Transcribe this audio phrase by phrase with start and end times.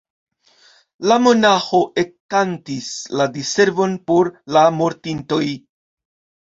[1.11, 2.89] La monaĥo ekkantis
[3.21, 5.45] la Diservon por la mortintoj.